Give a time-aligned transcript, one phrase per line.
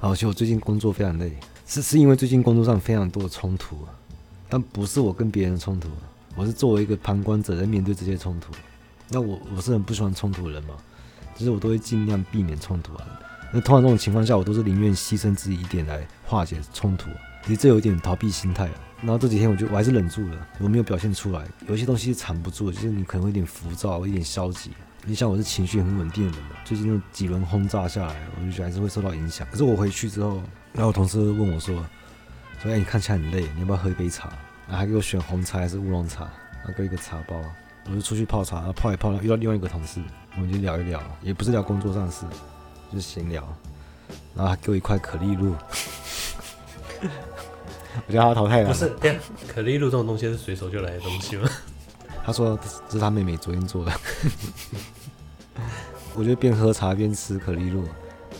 [0.00, 1.32] 好，其实我最近工作非常累，
[1.66, 3.78] 是是因为最近工作上非常多的冲突，
[4.48, 5.88] 但不是我跟别人冲突，
[6.36, 8.52] 我是作为一个旁观者在面对这些冲突。
[9.08, 10.76] 那我我是很不喜欢冲突的人嘛，
[11.34, 13.04] 其实我都会尽量避免冲突啊。
[13.52, 17.10] 那通常这种情况下，我都是宁愿牺牲自己一点来化解冲突。
[17.42, 18.74] 其实这有点逃避心态啊。
[19.00, 21.44] 然后这几天我就我还是忍住了，我没有表现出来。
[21.66, 24.70] 有些东西是藏不住，就是你可能会有点浮躁，有点消极。
[25.04, 29.46] 你像我是情绪很稳定的人嘛，最近那几轮轰炸下来，我就觉得还是会受到影响。
[29.50, 31.74] 可是我回去之后，然后我同事问我说
[32.60, 34.28] ：“说哎，你看起来很累，你要不要喝一杯茶？”
[34.68, 37.40] 然后还给我选红茶还是乌龙茶，然后给我一个茶包。
[37.86, 39.98] 我就出去泡茶，然后泡一泡，遇到另外一个同事，
[40.34, 42.26] 我们就聊一聊，也不是聊工作上的事，
[42.92, 43.42] 就是闲聊。
[44.34, 45.54] 然后还给我一块可丽露。
[48.06, 48.68] 我觉得他淘汰了。
[48.68, 48.92] 不是，
[49.48, 51.48] 可丽露这种东西是随手就来的东西吗？
[52.24, 52.58] 他说
[52.88, 53.92] 这是他妹妹昨天做的。
[56.18, 57.84] 我就边喝茶边吃可丽露，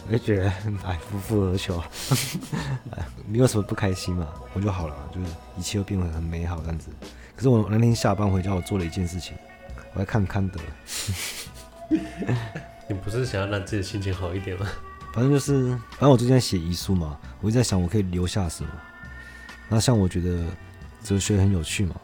[0.09, 0.51] 我就觉得
[0.85, 1.79] 哎，夫复何求？
[2.91, 4.27] 哎，你有什么不开心嘛？
[4.53, 5.27] 我就好了，就是
[5.57, 6.91] 一切都变得很美好这样子。
[7.37, 9.37] 可是我那天下班回家，我做了一件事情，
[9.93, 10.61] 我在看康德。
[12.89, 14.67] 你不是想要让自己心情好一点吗？
[15.15, 18.71] 反正就是，反正我最近在写遗书嘛，我一直在想我可以留下什么。
[19.69, 20.47] 那像我觉得
[21.05, 21.95] 哲学很有趣嘛，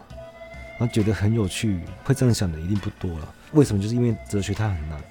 [0.78, 3.34] 然后觉得很有趣，会这样想的一定不多了。
[3.54, 3.82] 为什么？
[3.82, 5.02] 就是因为哲学它很难，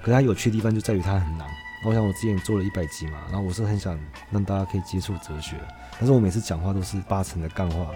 [0.00, 1.48] 可是它有趣的地方就在于它很难。
[1.84, 3.98] 我想我之前做了一百集嘛，然后我是很想
[4.30, 5.56] 让大家可以接触哲学，
[5.98, 7.90] 但是我每次讲话都是八成的干话，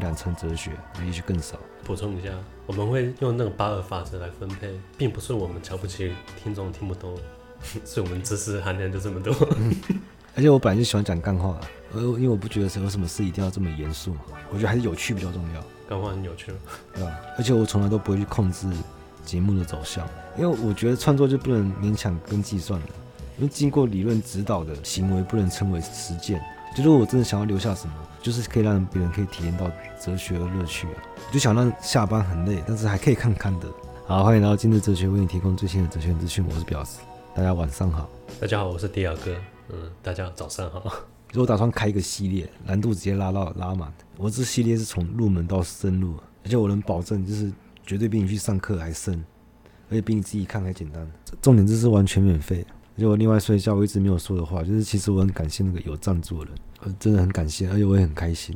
[0.00, 0.70] 两成哲学，
[1.04, 1.58] 也许更少。
[1.84, 2.30] 补充一下，
[2.64, 7.14] 我们会用那个八二法则来分配，并不是我们瞧不起听众听不懂，
[7.84, 9.34] 是我们知识含量就这么多。
[10.34, 11.60] 而且我本来就喜欢讲干话，
[11.92, 14.16] 呃，因为我不觉得有什么事一定要这么严肃，
[14.50, 15.62] 我觉得还是有趣比较重要。
[15.86, 16.52] 干话很有趣，
[16.94, 17.14] 对吧？
[17.36, 18.66] 而且我从来都不会去控制
[19.28, 22.86] 节目的走向，因为我觉得创作就不能勉强跟计算了，
[23.36, 26.42] 因为经过理论指导的行为不能称为实践。
[26.74, 29.70] 就如果我真的想要留下什么，就是可以让别人可以体验到
[30.00, 33.66] 哲学的乐趣啊，我就想让下班很累，但是还可以看看的。
[34.06, 37.00] 好，欢迎来到今日哲学，为你提供最新的哲学资讯，我是表示，
[37.34, 38.08] 大家晚上好。
[38.40, 39.36] 大家好，我是迪亚哥。
[39.68, 40.90] 嗯，大家早上好。
[41.34, 43.92] 我打算开一个系列，难度直接拉到拉满。
[44.16, 47.52] 我这系列是从入门到深入，而且我能保证，就是
[47.88, 49.24] 绝对比你去上课还深，
[49.88, 51.10] 而且比你自己看还简单。
[51.40, 52.62] 重点就是完全免费。
[52.96, 58.54] 而且我另外说一下，我一直没有说的话，就是其实我很感谢那个有赞助的人，我真的很感谢，而且我也很开心。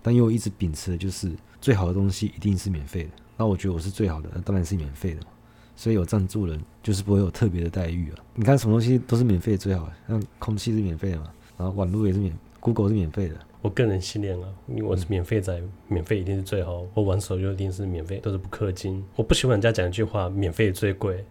[0.00, 5.26] 但因为我一直秉持的就是最好的东西一定是免费的，那我觉得我是最好的，那当然是免费的嘛。
[5.74, 8.18] 所以有赞助人就是不会有特别的待遇啊！
[8.34, 13.36] 你看什么东西都是免费最好，像空气是免费的嘛，然后网络也是免，Google 是免费的。
[13.60, 16.84] 我个人信念啊，因为我是免费仔，嗯、免费一定是最好。
[16.94, 19.04] 我玩手游一定是免费，都是不氪金。
[19.16, 21.24] 我不喜欢人家讲一句话，免费最贵。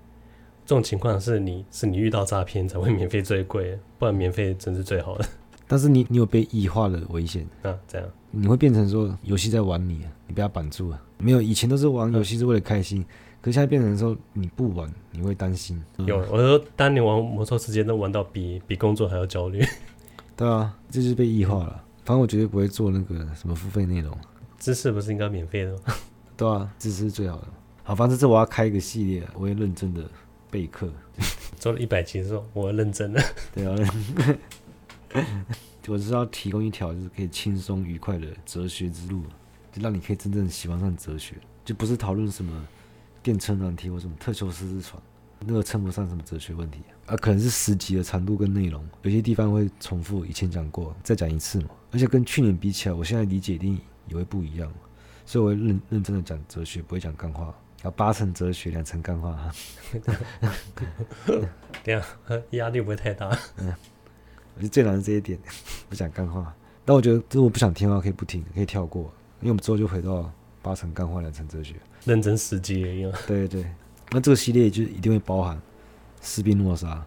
[0.65, 5.25] 这种情况是你是你遇到诈骗才会免费最贵，不然免费真是最好的。
[5.67, 7.73] 但是你你有被异化的危险啊？
[7.87, 11.01] 这样你会变成说游戏在玩你，你被他绑住了。
[11.19, 13.01] 没有，以前都是玩游戏是为了开心。
[13.01, 13.05] 嗯
[13.39, 15.81] 可是现在变成说你不玩，你会担心。
[15.99, 19.63] 有，我说当你玩魔兽世界都玩到比比工作还要焦虑。
[20.35, 21.83] 对啊，这就是被异化了。
[22.07, 24.17] 反正我绝对不会做那个什么付费内容。
[24.57, 25.79] 知识不是应该免费的吗？
[26.37, 27.47] 对啊，知识是最好的。
[27.83, 30.09] 好，反正这我要开一个系列，我会认真的
[30.49, 30.89] 备课。
[31.59, 33.21] 做了一百集之后，我会认真的。
[33.53, 33.75] 对啊，
[35.85, 39.23] 我是要提供一条就是可以轻松愉快的哲学之路，
[39.73, 41.35] 就让你可以真正喜欢上哲学，
[41.65, 42.65] 就不是讨论什么。
[43.21, 45.01] 电车难题或什么特修斯之船，
[45.45, 51.67] 那个称不上什么哲学问题啊，可能是十集的长度跟内容，有些地方会重复以前讲过，再讲一次嘛。
[51.97, 53.75] 而且跟去年比起来，我现在理解一定
[54.07, 54.71] 也会不一样，
[55.25, 57.51] 所以我会认认真的讲哲学，不会讲干话。
[57.81, 59.51] 要八成哲学，两成干话。
[61.83, 62.03] 这样
[62.51, 63.35] 压力不会太大。
[63.57, 63.73] 嗯，
[64.53, 65.39] 我觉得最难的这一点，
[65.89, 66.55] 不讲干话。
[66.85, 70.31] 但我觉得，如果不想听的话，可以不听，可以跳过，因为我们之后就回到
[70.61, 71.73] 八成干话，两成哲学。
[72.05, 73.11] 认真实际一样。
[73.25, 73.65] 对对，
[74.11, 75.59] 那这个系列就一定会包含
[76.21, 77.03] 斯宾诺莎，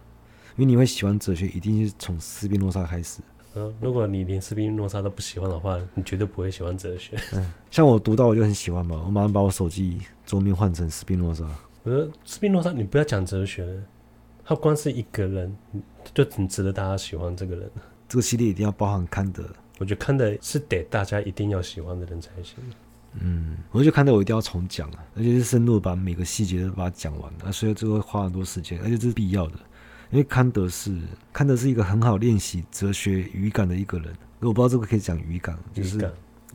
[0.57, 3.21] 因为你会喜欢哲学，一定是从斯宾诺莎开始。
[3.55, 7.17] 嗯，如果你连斯宾诺莎都不喜欢的话，你绝对不会喜欢哲学。
[7.33, 11.43] 嗯，像我读到我就很喜欢嘛，我马上把我手机桌面换成斯宾诺莎。
[11.83, 13.81] 我说斯宾诺莎，你不要讲哲学了，
[14.45, 15.55] 他光是一个人
[16.13, 17.69] 就挺值得大家喜欢这个人。
[18.07, 19.43] 这个系列一定要包含康德，
[19.79, 22.55] 我觉得康德是得大家一定要喜欢的人才行。
[23.19, 29.59] 嗯，我就看到我一定要重讲啊，而且是深入把每个细节都把它讲完啊，所以这会花很多时间，而且这是必要的，
[30.11, 30.95] 因为康德是
[31.33, 34.13] 康德是一个很好练习哲学语感的一个人。
[34.39, 36.11] 我不知道这个可以讲语感，就是感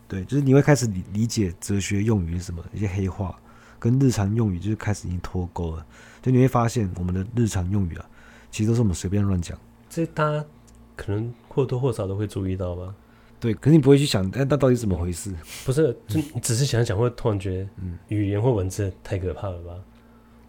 [0.08, 3.38] 对，就是你会开始理理解哲学用语是什么，一些黑话
[3.78, 5.86] 跟日常用语就是开始已经脱钩了，
[6.20, 8.04] 就你会发现我们的日常用语啊，
[8.50, 9.58] 其实都是我们随便乱讲。
[9.88, 10.44] 这大家
[10.96, 12.94] 可能或多或少都会注意到吧。
[13.38, 15.32] 对，可是你不会去想，哎，那到底怎么回事？
[15.64, 19.74] 不是，就你只是想想，会突然觉得，嗯，语言或文字太可怕了吧？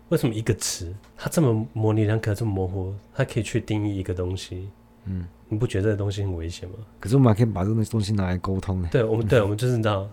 [0.09, 4.69] 为什么一个词，它这么模棱两可，这么模糊，它可以去定义一个东西？
[5.06, 6.75] 嗯，你不觉得这个东西很危险吗？
[7.00, 8.89] 可是我们还可以把这个东西拿来沟通呢。
[8.92, 10.09] 对，我们对， 我们就是知道，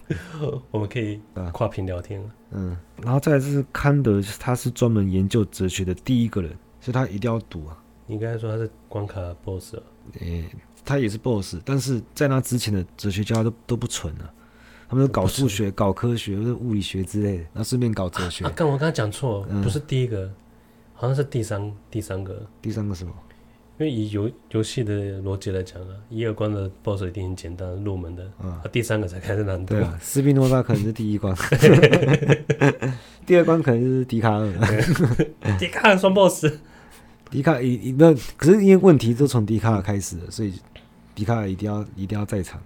[0.70, 1.20] 我们可以
[1.52, 2.22] 跨屏聊天。
[2.50, 6.50] 嗯，然后再来就是康德，他是专门研究哲学的第一个人，
[6.80, 7.82] 所以他一定要读啊。
[8.06, 9.82] 你刚才说他是关卡 BOSS 啊？
[10.20, 10.44] 诶。
[10.84, 14.32] 他也是 boss，但是在那之前的哲学家都都不纯了，
[14.88, 18.44] 他们都搞数学、搞科学或者物理学之类的，然后顺便搞哲学。
[18.44, 20.30] 啊，刚我刚才讲错，嗯、不是第一个，
[20.94, 22.40] 好像是第三第三个。
[22.62, 23.12] 第三个什么？
[23.78, 24.92] 因为以游游戏的
[25.22, 29.74] 逻辑来讲啊，一二关的 boss 一定很简单入门的，嗯、啊，第三个才开始难度。
[29.74, 31.36] 对啊， 斯宾诺莎可能是第一关，
[33.26, 34.52] 第二关可能就是笛卡尔，
[35.60, 36.46] 笛卡尔双 boss。
[37.30, 40.54] 笛卡尔一一那可是因为问题都从笛卡尔开始的，所以。
[41.14, 42.62] 笛卡尔一定要一定要在场，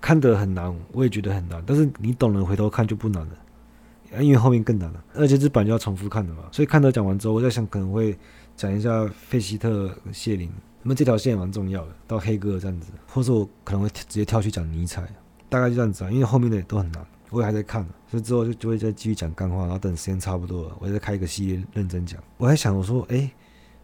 [0.00, 6.44] 看得很难，我也觉得很难，但是你懂了回头看就不难了，因为后面更难了，而且这版就要重复看的嘛。
[6.52, 8.16] 所以看到讲完之后，我在想可能会
[8.56, 10.50] 讲一下费希特、谢林，
[10.82, 15.02] 那么这条线也蛮重要的，到黑哥这样子，或者我可能会直接跳去讲尼采，
[15.48, 22.22] 大概就这样子啊，因为后面的都很难，我也还在看，所以之后就就会再继续讲干话，然后等时间差不多了，我再开一个系列认真讲。
[22.36, 23.30] 我还想我说，哎、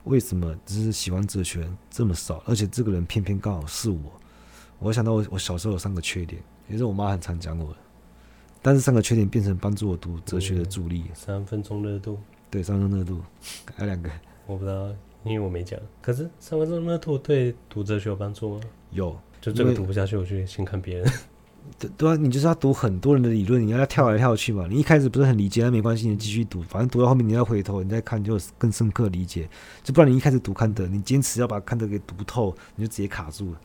[0.05, 2.43] 为什么只是喜欢哲学这么少？
[2.47, 3.99] 而且这个人偏偏刚好是我。
[4.79, 7.79] 我想到我我小时候有三个缺点，也是我妈很常讲我的。
[8.61, 11.05] 但是三个缺点变成帮助我读哲学的助力。
[11.15, 12.19] 三分钟热度。
[12.51, 13.21] 对，三分钟热度。
[13.77, 14.11] 还有两个。
[14.47, 14.89] 我不知道，
[15.25, 15.79] 因为我没讲。
[16.01, 18.61] 可是三分钟热度对读哲学有帮助吗？
[18.91, 19.17] 有。
[19.41, 21.13] 就这个读不下去，我去先看别人。
[21.79, 24.67] 对对啊，你就是要读很多人的理论，你要要跳来跳去嘛。
[24.69, 29.49] 你一开始不是很理解，那没关系，你继续读，反正读到后面你要回头，你再看就更深刻理解。
[29.83, 33.61] 就不然你一开始读康德，你坚持要把康德给读透，你就直接卡住了。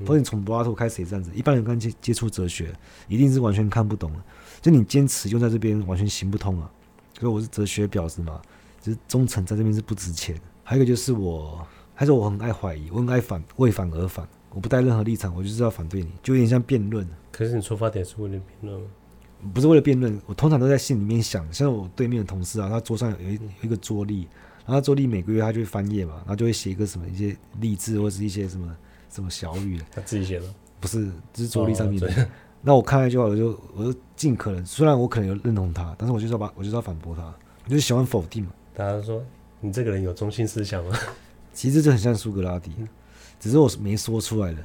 [0.00, 2.72] 不过你从柏拉图开始也这样子，一般人刚接接触哲学，
[3.06, 4.12] 一定是完全看不懂。
[4.60, 6.70] 就你坚持用在这边完全行不通啊。
[7.18, 8.40] 所以我是哲学婊子嘛，
[8.80, 10.34] 就是忠诚在这边是不值钱。
[10.64, 14.26] 还有一个就是我，还是我很爱怀疑，我很爱反，为反而反。
[14.50, 17.06] 我不带任何立场，我就是要反对你，就有点像辩论。
[17.30, 18.86] 可是你出发点是为了辩论吗？
[19.54, 21.50] 不是为了辩论，我通常都在心里面想。
[21.52, 24.28] 像我对面的同事啊，他桌上有一有一个桌历，
[24.66, 28.76] 然后桌历每个月他就会翻页嘛，然后就会写一个什么一些励志或者是一些什么
[29.10, 29.80] 什么小雨。
[29.90, 30.46] 他自己写的？
[30.80, 32.06] 不是，这是桌历上面的。
[32.08, 32.26] 哦、
[32.62, 37.22] 那我看了一句话，我就我就尽可能，虽然我可能有认同他，但是我就是要把我就是要反驳他，
[37.64, 38.50] 我就喜欢否定嘛。
[38.74, 39.22] 大家说
[39.60, 40.96] 你这个人有中心思想吗？
[41.52, 42.72] 其实就很像苏格拉底，
[43.38, 44.62] 只是我没说出来的。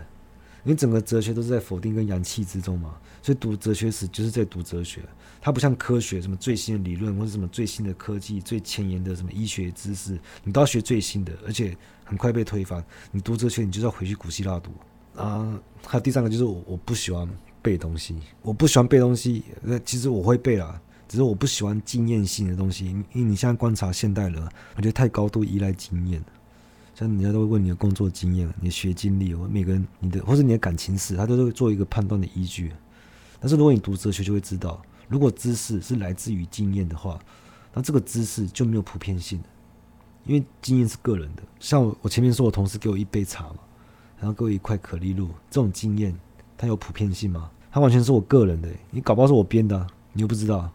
[0.65, 4.99] 因为整个哲学都是在否定跟扬弃之中嘛，所以读哲学史就是在读哲学。
[5.39, 12.83] 它不像科学，什么最新的理论或者什么最新的科技、最前沿的什么医学知识，你都要学最新的，而且很快被推翻。
[13.11, 14.71] 你读哲学，你就是要回去古希腊读
[15.15, 15.61] 啊。
[15.85, 17.29] 还有第三个就是我我不喜欢
[17.61, 19.43] 背东西，我不喜欢背东西。
[19.61, 22.87] 那其实我会背啦，只是我不喜欢经验性的东西。
[22.87, 24.41] 因为你现在观察现代人，
[24.75, 26.23] 我觉得太高度依赖经验。
[26.95, 32.71] 像人家都会问你的工作经验、你的学经历，或每个人你的或者你的感情史，他都会做一个判断的依据。
[33.39, 37.19] 但是如果你读哲学，就会知道，如果知识是来自于经验的话，
[37.73, 39.49] 那这个知识就没有普遍性的，
[40.25, 41.43] 因为经验是个人的。
[41.59, 43.57] 像我我前面说，我同事给我一杯茶嘛，
[44.17, 46.17] 然后给我一块可丽露，这种经验
[46.57, 47.51] 它有普遍性吗？
[47.71, 50.71] 它完全是我个人的，你搞不好是我编的，你又不知道，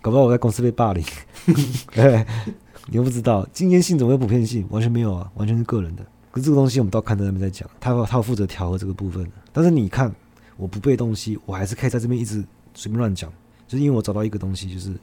[0.00, 1.04] 搞不好我在公司被霸凌。
[2.90, 4.66] 你又不知道经验性怎么有普遍性？
[4.70, 6.02] 完全没有啊，完全是个人的。
[6.30, 9.30] 可是这个东西我们到康德那边在讲，他他负责调和这个部分。
[9.52, 10.14] 但是你看，
[10.56, 12.42] 我不背东西，我还是可以在这边一直
[12.74, 13.30] 随便乱讲，
[13.66, 14.94] 就是因为我找到一个东西，就是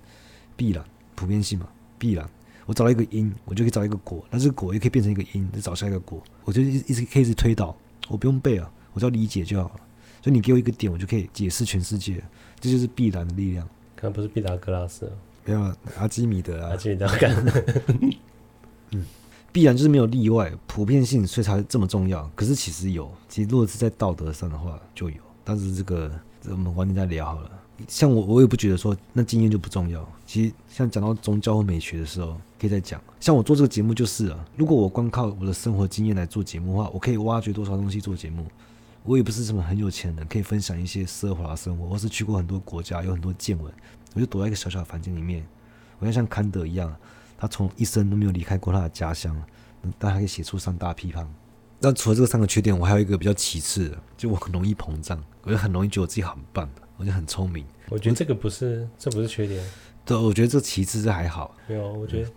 [0.56, 1.68] 必然普遍性嘛，
[2.00, 2.28] 必然。
[2.66, 6.24] 我找到一个因，我就可以找一个果，那这个果也可以变成一个因，再找下一个果。
[6.44, 7.76] 我就一一直可以一直推导，
[8.08, 9.82] 我不用背啊，我只要理解就好了。
[10.24, 12.24] 所以你给我一个点，我就可以解释全世界，
[12.60, 13.68] 这就是必然的力量。
[13.96, 15.12] 可能不是毕达哥拉斯。
[15.46, 17.34] 没有阿基米德啊，阿基米德干。
[18.92, 19.06] 嗯，
[19.52, 22.30] 必然就是没有例外，普遍性，所以才这么重要。
[22.36, 25.16] 可是其实有，其实如果是在道德上的话就有。
[25.44, 26.12] 但是这个
[26.50, 27.52] 我们晚点再聊好了。
[27.88, 30.08] 像我，我也不觉得说那经验就不重要。
[30.26, 33.00] 其实像讲到宗教或美学的时候，可以再讲。
[33.20, 38.46] 像我做这个节目就是啊，如果我光靠我的生活经验来做节目的话，我可以挖掘多少东西做节目。
[39.04, 43.72] 我也不是什么很有钱人，可以分享一些奢华的生活，或是去过很多国家，有很多见闻。
[44.16, 45.46] 我就躲在一个小小的房间里面，
[46.00, 46.96] 我要像康德一样，
[47.38, 49.36] 他从一生都没有离开过他的家乡，
[50.00, 51.32] 但他可以写出三大批判。
[51.80, 57.66] 那除了这三个缺点，我还有一个比较其次的，就我很容易膨胀，我就很容易觉得我自己很棒，我就很聪明。
[57.90, 59.64] 我觉得这个不是，这不是缺点。
[60.06, 61.54] 对，我觉得这其次这还好。
[61.68, 62.32] 没有，我觉得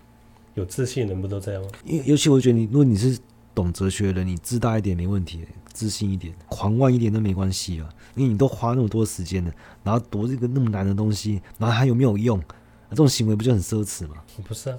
[0.54, 1.68] 有自信的人不都这样吗？
[1.85, 3.16] 因为尤其我觉得你，如果你是
[3.55, 7.88] 懂哲学的人，你自大一点没问题，自信一点，狂妄一点都没关系啊。
[8.14, 9.52] 因为你都花那么多时间了，
[9.83, 12.43] 然后读这个那么难的东西，然后还有没有用？
[12.90, 14.17] 这种行为不就很奢侈吗？
[14.47, 14.78] 不是啊。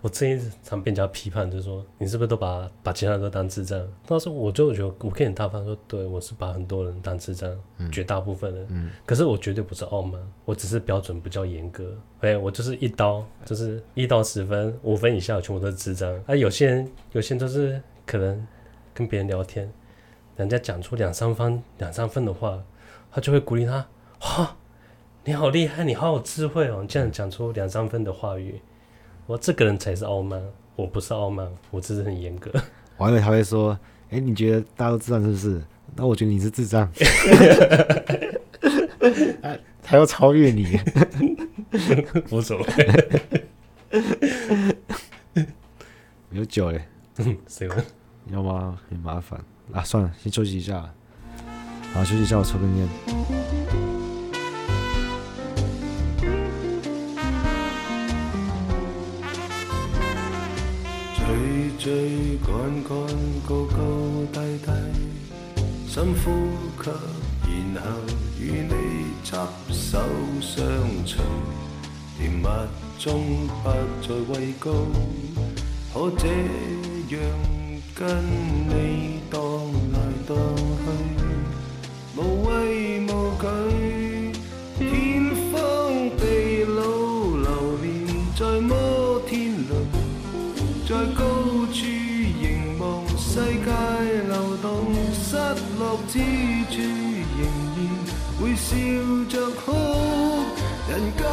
[0.00, 3.80] 我最近常被人家批判，就是说你是不是都把把其他人都当智障？
[4.06, 8.66] 当时我就觉得我可以很大方说，对，我是把很多人当智障，嗯、绝大部分人。
[8.70, 8.90] 嗯。
[9.04, 11.96] 可是我绝对不是傲慢，我只是标准比较严格。
[12.20, 16.12] 哎，我就是一刀，就是一到十分，五分以下全部都是智障。
[16.26, 18.46] 啊，有些人，有些人就是可能
[18.92, 19.70] 跟别人聊天，
[20.36, 22.62] 人家讲出两三分、两三分的话，
[23.10, 23.86] 他就会鼓励他，
[24.20, 24.56] 哇，
[25.24, 28.60] 你好厉害，你好有智慧哦，你竟然讲出两三分的话语。
[29.26, 30.40] 我这个人才是傲慢，
[30.76, 32.50] 我不是傲慢，我只是很严格。
[32.96, 33.76] 我还以为他会说
[34.10, 35.60] ：“哎，你觉得大家都智障是不是？
[35.96, 36.88] 那我觉得你是智障。
[39.82, 40.78] ”他要超越你，
[42.30, 42.64] 无所谓。
[46.30, 46.82] 有酒嘞？
[47.48, 47.84] 谁问？
[48.32, 48.78] 要吗？
[48.88, 49.40] 很麻烦
[49.72, 49.82] 啊！
[49.82, 50.88] 算了，先休息一下。
[51.92, 52.88] 好，休息一下，我抽根烟。
[61.86, 62.50] 追赶
[62.82, 62.90] 赶，
[63.48, 63.76] 高高
[64.32, 64.66] 低低，
[65.88, 66.32] 深呼
[66.82, 66.90] 吸，
[67.76, 67.88] 然后
[68.40, 68.74] 与你
[69.22, 69.30] 执
[69.70, 70.00] 手
[70.40, 70.66] 相
[71.06, 71.22] 随，
[72.18, 72.48] 甜蜜
[72.98, 73.70] 中不
[74.02, 74.68] 再畏高，
[75.94, 76.26] 可这
[77.14, 77.22] 样
[77.94, 78.04] 跟
[78.68, 79.40] 你荡
[79.92, 79.94] 来
[80.26, 80.36] 荡
[80.82, 80.86] 去，
[82.16, 82.50] 无畏
[96.08, 96.18] 之
[96.70, 96.74] 处
[97.36, 97.40] 仍
[97.76, 97.78] 然
[98.40, 98.74] 会笑
[99.28, 99.64] 着哭。
[100.88, 101.24] 人间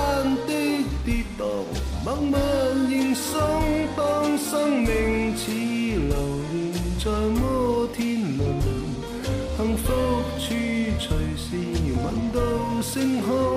[0.47, 0.49] 的
[1.05, 1.41] 跌宕，
[2.03, 2.39] 默默
[2.89, 3.31] 认送。
[3.95, 6.13] 当生命似流
[6.51, 6.55] 连
[6.99, 8.41] 在摩天轮，
[9.55, 9.83] 幸福
[10.39, 10.45] 处
[10.99, 11.45] 随时
[12.03, 13.52] 闻到星空，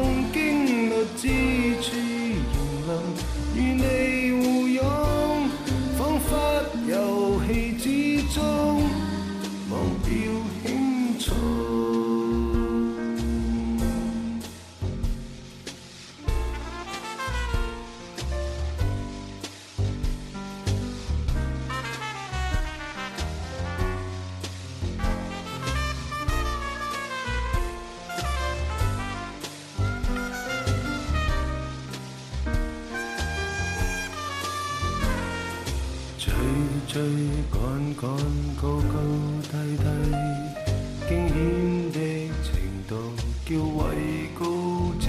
[38.61, 38.95] 高高
[39.43, 39.85] 低低，
[41.07, 41.37] 惊险
[41.93, 41.97] 的
[42.43, 42.49] 程
[42.89, 42.91] 度
[43.45, 43.81] 叫畏
[44.39, 44.41] 高
[44.99, 45.05] 这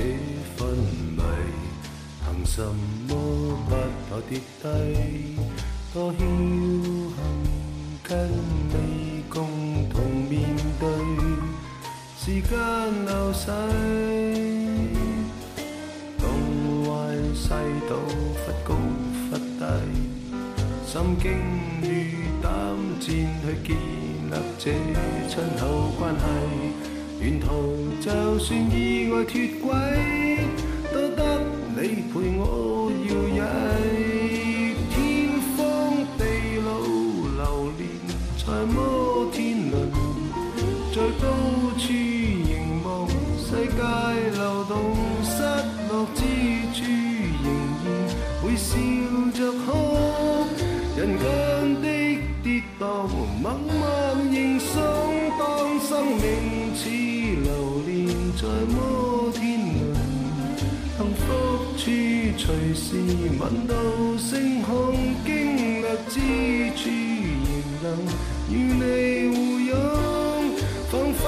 [0.58, 0.68] 份
[1.16, 1.22] 迷。
[2.25, 2.62] 凭什
[3.08, 3.12] 么
[3.70, 3.72] 不
[4.10, 4.66] 怕跌低？
[5.94, 7.16] 多侥幸
[8.04, 8.30] 跟
[8.70, 9.48] 你共
[9.89, 9.96] 同
[10.30, 10.36] 面
[10.77, 10.86] 对，
[12.20, 12.51] 时间
[13.06, 13.46] 流逝，
[16.20, 16.22] 东
[16.89, 17.50] 歪西
[17.89, 17.96] 倒，
[18.44, 18.75] 忽高
[19.32, 20.06] 忽低。
[20.88, 21.29] 心惊
[21.84, 22.50] 与胆
[22.98, 23.84] 战去建立
[24.58, 24.72] 这
[25.27, 26.24] 亲厚关系，
[27.20, 27.46] 沿途
[28.00, 29.67] 就算意外脱轨，
[30.94, 31.20] 都得
[31.75, 33.76] 你陪我摇曳。
[52.79, 53.07] 跌宕，
[53.41, 53.81] 默默
[54.31, 54.74] 认送。
[55.39, 56.25] 当生命
[56.75, 56.89] 似
[57.43, 57.48] 流
[57.86, 57.91] 连
[58.34, 58.41] 在
[58.74, 59.96] 摩天轮，
[60.98, 61.24] 幸福
[61.77, 61.81] 处
[62.38, 62.86] 随时
[63.39, 63.74] 吻到
[64.17, 64.93] 星空，
[65.25, 65.31] 经
[65.81, 66.15] 历之
[66.75, 66.89] 处
[67.46, 67.50] 仍
[67.84, 67.86] 能
[68.50, 68.84] 与你
[69.36, 69.72] 互拥，
[70.89, 71.22] 仿佛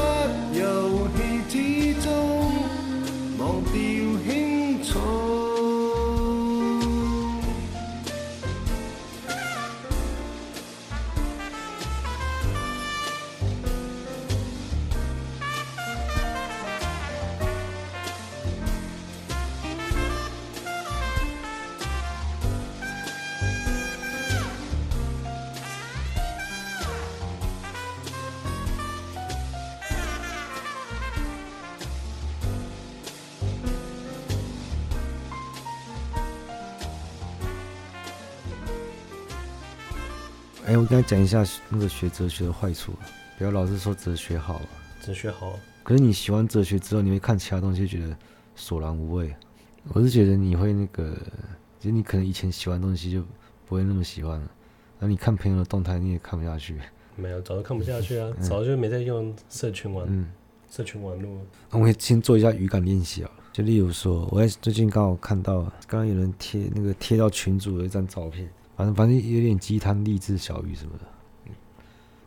[40.69, 42.93] 哎，我跟他讲一下那个学哲学的坏处，
[43.39, 44.61] 不要老是说哲学好，
[45.01, 45.57] 哲学好。
[45.81, 48.15] 可是你喜欢哲学之后，你会看其他东西，觉得
[48.55, 49.35] 索然无味。
[49.87, 51.17] 我是觉得你会那个，
[51.79, 53.23] 其实你可能以前喜欢的东西就
[53.65, 54.51] 不会那么喜欢了。
[54.99, 56.79] 那你看朋友的动态，你也看不下去。
[57.15, 60.31] 没有，早就看不下去啊，嗯、 早就没在用社群网，嗯、
[60.69, 61.41] 社群网络。
[61.71, 68.47] 我们先做一下语感练习啊，就例如说，我最近刚好看到，刚刚有人贴那个贴到群主的一张照片，
[68.79, 71.03] 反正反正有点鸡汤励志小语什么的，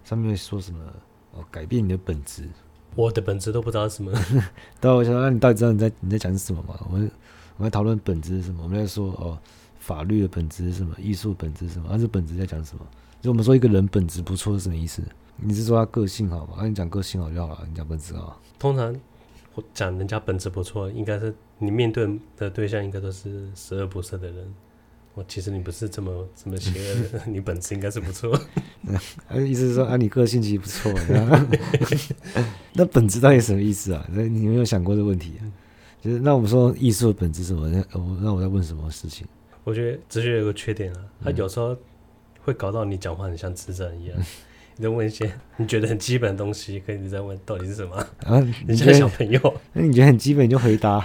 [0.05, 0.85] 上面说什么
[1.33, 2.47] 哦，改变你的本质。
[2.95, 4.13] 我的本质都不知道是什么。
[4.79, 6.79] 对，我想，那你到底知道你在你在讲什么吗？
[6.85, 7.11] 我们
[7.57, 8.65] 我们在讨论本质是什么？
[8.65, 9.39] 我们在说哦，
[9.79, 10.95] 法律的本质是什么？
[10.99, 11.87] 艺术本质是什么？
[11.89, 12.87] 那、啊、这本质在讲什么？
[13.23, 15.03] 就我们说一个人本质不错是什么意思？
[15.37, 16.57] 你是说他个性好吗？
[16.59, 18.39] 那、啊、你讲个性好就好了，你讲本质好。
[18.59, 18.95] 通常
[19.55, 24.55] 我讲人家本质不错，应该是你面对的对象应该都是十恶不赦的人。
[25.15, 28.33] 我其实你不是这么这么邪恶的， 你本质应该是不错。
[29.29, 30.93] 啊，意思是说啊，你个性其实不错。
[32.75, 34.07] 那本质到底什么意思啊？
[34.13, 35.35] 那你有没有想过这个问题？
[36.01, 37.69] 就是那我们说艺术的本质是什么？
[37.69, 39.27] 那我那我在问什么事情？
[39.65, 41.77] 我觉得哲学有个缺点啊，他有时候。
[42.45, 44.19] 会搞到你讲话很像智障一样，
[44.77, 47.95] 你在问一些你觉得很基本的东西，可是你在问到底是什么？
[48.27, 49.41] 啊，你像小朋友，
[49.73, 51.01] 那你觉得很基本你就回答。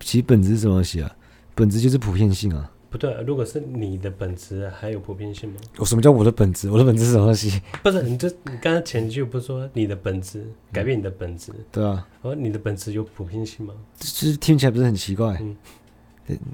[0.00, 1.16] 其实本质是什么东西啊？
[1.54, 2.70] 本质就是普遍性啊。
[2.90, 5.56] 不对，如果是你的本质还有普遍性吗？
[5.78, 6.70] 我什么叫我的本质？
[6.70, 7.58] 我的本质是什么东西？
[7.82, 11.52] 不是，你这你刚才前句不是说你的本质改变你的本质？
[11.70, 12.06] 对啊。
[12.20, 13.72] 而你的本质有普遍性吗？
[13.98, 15.38] 其实听起来不是很奇怪？
[15.40, 15.56] 嗯。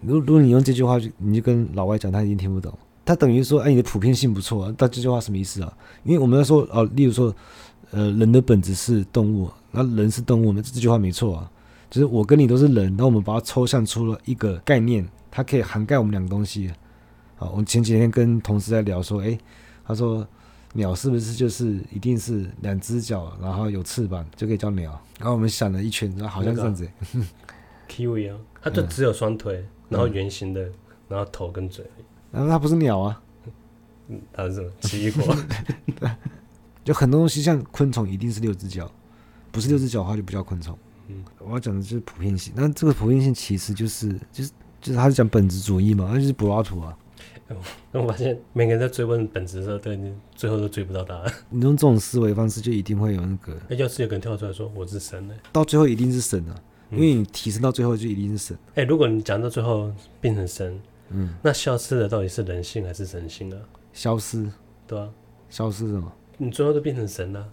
[0.03, 2.73] 如如果你用这句话，就你就跟老外讲，他一定听不懂。
[3.05, 4.75] 他等于说，哎，你的普遍性不错啊。
[4.79, 5.77] 但这句话什么意思啊？
[6.05, 7.35] 因为我们在说，哦，例如说，
[7.91, 11.51] 呃，人的本质是动物，那人是动物，那这句话没错啊。
[11.91, 16.71] 就是我跟你都是人，那我们把它抽象出了一个概念，它可以涵盖我们两个东西。
[17.37, 19.39] 好，我前几天跟同事在聊说，诶，
[19.87, 20.27] 他说
[20.75, 25.01] 鸟是不是就是一定是两只脚，然后有翅膀就可以叫鸟？
[25.19, 26.89] 然后我们想了一圈，然后好像是这样子。
[27.89, 28.39] Kiwi 啊。
[28.61, 30.73] 它就只有双腿，嗯、然后圆形的，嗯、
[31.09, 31.87] 然后头跟嘴。
[32.33, 33.23] 然后它不是鸟啊，
[34.09, 34.71] 嗯，它是什么？
[34.81, 35.35] 奇异果。
[36.85, 38.91] 就很多东西，像昆虫一定是六只脚，
[39.53, 40.77] 不是六只脚的话就不叫昆虫。
[40.77, 40.88] 嗯，
[41.39, 42.53] 我要讲的就是普遍性。
[42.57, 46.97] 那这个普遍性其实就是就是就是他是讲本质主义嘛，那就是柏拉图啊。
[47.91, 51.33] 那我发现每个人在追问本质的时候，对你最后都追不到答案。
[51.51, 53.57] 你用这种思维方式，就一定会有那个。
[53.69, 55.35] 那要是有个人跳出来说我是神呢？
[55.51, 56.55] 到最后一定是神啊。
[56.91, 58.59] 因为你提升到最后就一定是神。
[58.71, 59.93] 哎、欸，如果你讲到最后
[60.23, 63.61] 变成神，嗯，那消失的到底是人性还是神性啊？
[63.93, 64.51] 消失，
[64.87, 65.07] 对啊，
[65.51, 66.11] 消失什么？
[66.39, 67.47] 你最后都变成神了？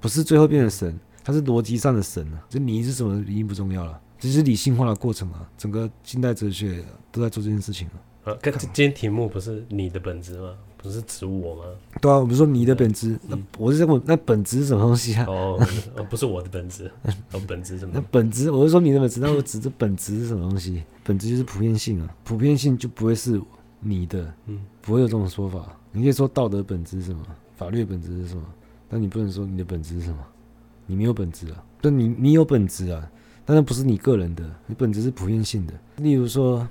[0.00, 2.44] 不是最后变成神，它是逻辑上的神啊。
[2.48, 5.48] 这你是什么已经不重要了，这是理性化的过程啊。
[5.56, 8.32] 整个近代哲学都在做这件事情啊。
[8.32, 10.54] 啊，今天题目不是你的本质吗？
[10.82, 11.64] 不是指我吗？
[12.00, 15.24] 对啊，我不是说你的本质，那我是在问，那本质是什么东西啊？
[15.28, 15.58] 哦，
[16.08, 16.90] 不是我的本质，
[17.32, 17.92] 哦，本质是什么？
[17.94, 20.82] 那本质，我是说你的本质，那我指的本质是什么东西？
[21.04, 23.38] 本质就是普遍性啊，普遍性就不会是
[23.80, 25.76] 你的，嗯，不会有这种说法。
[25.92, 27.26] 你可以说道德本质是什么？
[27.56, 28.42] 法律本质是什么？
[28.88, 30.18] 但你不能说你的本质是什么？
[30.90, 33.08] 你没有本质啊，就你你有本质啊，
[33.44, 35.74] 但是不是你个人的，你本质是普遍性的。
[35.98, 36.66] 例如说，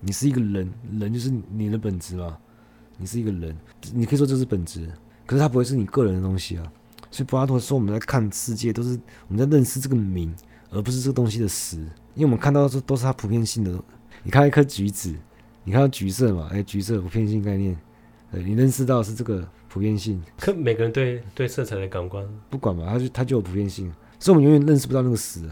[0.00, 2.36] 你是一个人，人就是你的本质嘛。
[2.98, 3.56] 你是一个人，
[3.94, 4.90] 你可以说这是本质，
[5.24, 6.72] 可是它不会是你个人的东西啊。
[7.12, 10.34] 所以柏拉图说，我们在看世界都是我们在认识这个名，
[10.70, 11.78] 而不是这个东西的实。
[12.14, 13.72] 因为我们看到的都是它普遍性的。
[14.24, 15.14] 你看一颗橘子，
[15.64, 16.50] 你看到橘色嘛？
[16.52, 17.74] 哎，橘色普遍性概念，
[18.32, 20.20] 呃，你认识到是这个普遍性。
[20.36, 25.48] 可每个人对对色彩的感官不管嘛，它就它就有普遍性，所以我们永远认识不到那个死。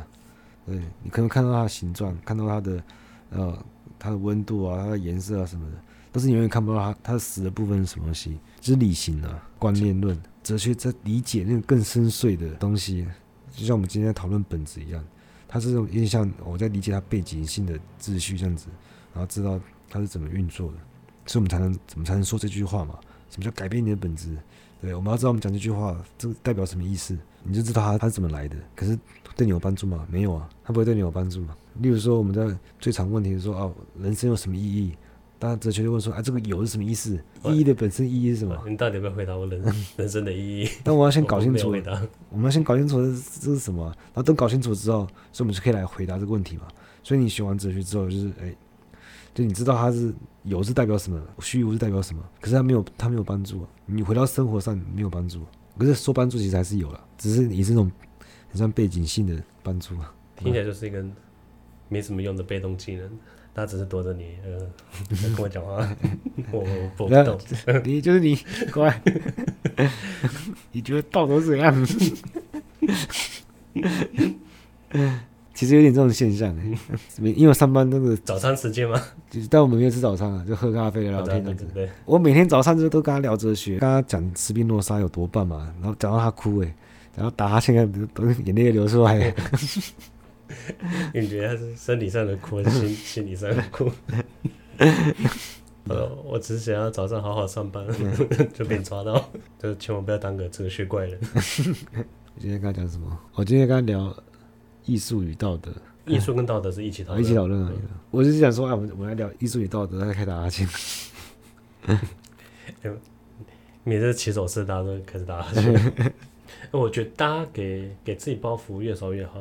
[0.66, 2.82] 对，你可能看到它的形状，看到它的
[3.30, 3.64] 呃
[3.98, 5.76] 它的温度啊，它的颜色啊什么的。
[6.10, 8.38] 但是你永远看不到它，它死的部分是什么东西？
[8.60, 13.06] 就是理性啊，观念论、哲学在理解那个更深邃的东西，
[13.52, 15.04] 就像我们今天在讨论本质一样，
[15.46, 18.66] 它是有点像我在理解它背景性的秩序这样子，
[19.14, 20.78] 然后知道它是怎么运作的，
[21.26, 22.98] 所以我们才能怎么才能说这句话嘛？
[23.30, 24.36] 什么叫改变你的本质？
[24.80, 28.56] 对，我们要知道我们讲这句话这个代表什么意思，你就知道它它是怎么来的。
[28.76, 28.98] 可是
[29.36, 30.06] 对你有帮助吗？
[30.10, 31.56] 没有啊，它不会对你有帮助嘛。
[31.80, 34.92] 例如说我们在最常问题是说啊，人生有什么意义？
[35.40, 37.16] 大家，哲学就问说：“啊，这个有是什么意思？
[37.44, 39.62] 意义的本身意义是什么？”你到底有没有回答我人
[39.96, 40.68] 人生的意义？
[40.82, 41.70] 但我要先搞清楚。
[41.70, 41.76] 我，
[42.30, 46.64] 我们要先搞清楚这是这是什么，然后等搞清楚之后，所以我们就可以来回答这个问题嘛。
[47.04, 48.52] 所以你学完哲学之后，就是哎，
[49.38, 53.64] 就你知道它是有是代表什么，虚无是代表什么，可是它没有它没有帮助。
[53.86, 55.46] 你回到生活上没有帮助，
[55.78, 57.88] 可是说帮助其实还是有了，只是你是那种
[58.48, 59.94] 很像背景性的帮助。
[60.34, 61.06] 听起来就是一个
[61.88, 63.08] 没什么用的被动技能。
[63.54, 64.58] 他只是躲着你，呃，
[65.08, 65.76] 跟我讲话，
[66.50, 67.38] 我我不懂。
[67.84, 68.36] 你就是你，
[68.72, 69.00] 乖。
[70.72, 71.86] 你觉得道德怎样？
[75.58, 76.56] 其实有点这种现象，
[77.18, 79.02] 因为我上班都是早餐时间嘛？
[79.28, 81.66] 就是但我们没有吃早餐啊，就喝咖啡聊天这样子。
[81.74, 86.72] 对，我每天早上就都跟他聊哲学，跟他讲斯宾诺莎有多棒嘛，然后讲到他哭哎，
[87.16, 87.74] 然后打哈欠，
[88.14, 89.34] 都眼泪流出来。
[91.12, 93.90] 你觉得他是身体上的哭，还是心心理上的哭？
[95.88, 97.84] 呃，我只是想要早上好好上班，
[98.54, 99.28] 就被抓到，
[99.60, 101.18] 就千万不要当个哲学怪人。
[101.34, 103.18] 我今天跟他讲什么？
[103.34, 104.16] 我今天跟他聊。
[104.88, 105.70] 艺术与道德，
[106.06, 107.76] 艺术跟道德是一起讨论，一起讨论而已。
[108.10, 110.66] 我就是想说，哎，我们我们来聊艺术与道德，再开打哈欠。
[113.84, 116.12] 每次起手式，大家都开始打哈欠。
[116.72, 119.38] 我觉得大家给给自己包袱越少越好，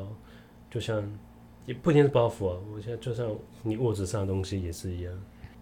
[0.69, 1.01] 就像
[1.65, 2.59] 也不一定是包袱啊。
[2.73, 3.25] 我现在就像
[3.63, 5.13] 你物质上的东西也是一样。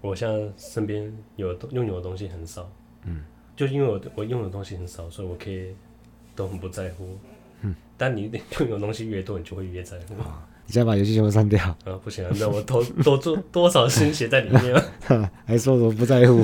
[0.01, 2.67] 我现在身边有拥有的东西很少，
[3.05, 3.23] 嗯，
[3.55, 5.75] 就因为我我拥有的东西很少，所以我可以
[6.35, 7.17] 都很不在乎。
[7.97, 10.15] 但你拥有东西越多，你就会越在乎。
[10.67, 11.93] 你现在把游戏全部删掉啊！
[12.03, 15.31] 不行，那我投多做多少心血在里面啊？
[15.45, 16.43] 还说什么不在乎？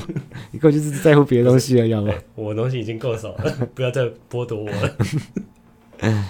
[0.52, 2.14] 你根本就是在乎别的东西而已，好吗？
[2.36, 4.96] 我东西已经够少了，不要再剥夺我了。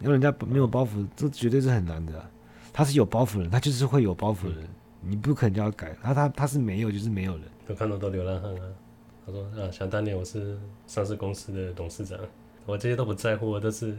[0.00, 2.30] 因为人家没有包袱，这绝对是很难的啊。
[2.72, 4.68] 他是有包袱的人，他就是会有包袱的人，
[5.00, 5.96] 你不可能叫他改。
[6.00, 7.42] 他他他是没有，就是没有人。
[7.66, 8.62] 都看到都流浪汉啊！
[9.26, 12.16] 他说啊，想当年我是上市公司的董事长，
[12.66, 13.96] 我这些都不在乎，我都是。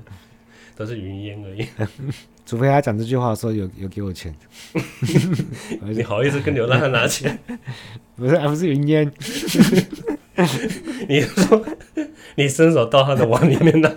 [0.75, 1.67] 都是云烟而已，
[2.45, 4.31] 除非他讲这句话的时候有有给我钱，
[5.81, 7.39] 你好意思跟流浪汉拿钱？
[8.15, 9.11] 不是，还不是云烟。
[11.09, 11.65] 你说
[12.35, 13.89] 你伸手到他的碗里面拿，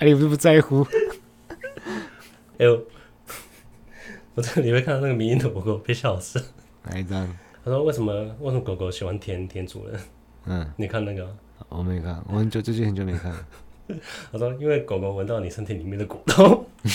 [0.00, 0.84] 哎，你不是不在乎？
[2.58, 2.84] 哎呦，
[4.34, 6.44] 我这里面看到那个迷因的，我被笑死。
[6.82, 7.38] 哪一张？
[7.66, 9.98] 他说：“为什么为什么狗狗喜欢舔舔主人？”
[10.46, 11.36] 嗯，你看那个？
[11.68, 13.34] 我没看，我很久最近很久没看。
[14.30, 16.64] 他说：“因为狗狗闻到你身体里面的骨头。”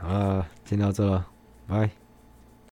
[0.00, 1.26] 好了，今天到这了，
[1.66, 1.90] 拜。